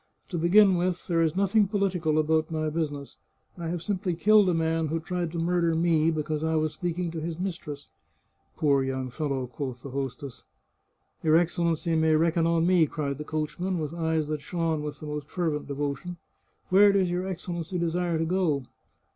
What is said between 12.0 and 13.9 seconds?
reckon on me," cried the coach man,